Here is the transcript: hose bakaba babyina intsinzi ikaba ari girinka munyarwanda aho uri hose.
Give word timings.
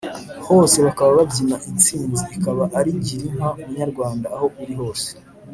hose 0.47 0.75
bakaba 0.85 1.09
babyina 1.17 1.57
intsinzi 1.69 2.23
ikaba 2.35 2.63
ari 2.77 2.91
girinka 3.05 3.47
munyarwanda 3.65 4.27
aho 4.35 4.47
uri 4.63 4.73
hose. 4.81 5.09